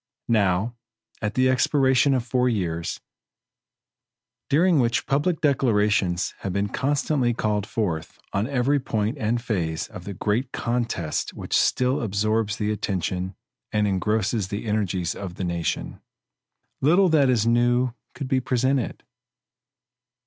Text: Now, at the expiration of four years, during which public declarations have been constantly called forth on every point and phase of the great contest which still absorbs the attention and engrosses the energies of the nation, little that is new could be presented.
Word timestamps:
Now, 0.33 0.73
at 1.21 1.35
the 1.35 1.47
expiration 1.47 2.15
of 2.15 2.25
four 2.25 2.49
years, 2.49 2.99
during 4.49 4.79
which 4.79 5.05
public 5.05 5.41
declarations 5.41 6.33
have 6.39 6.51
been 6.53 6.69
constantly 6.69 7.35
called 7.35 7.67
forth 7.67 8.17
on 8.33 8.47
every 8.47 8.79
point 8.79 9.19
and 9.19 9.39
phase 9.39 9.87
of 9.89 10.05
the 10.05 10.15
great 10.15 10.51
contest 10.51 11.35
which 11.35 11.53
still 11.55 12.01
absorbs 12.01 12.57
the 12.57 12.71
attention 12.71 13.35
and 13.71 13.87
engrosses 13.87 14.47
the 14.47 14.65
energies 14.65 15.13
of 15.13 15.35
the 15.35 15.43
nation, 15.43 16.01
little 16.81 17.07
that 17.09 17.29
is 17.29 17.45
new 17.45 17.93
could 18.15 18.27
be 18.27 18.39
presented. 18.39 19.03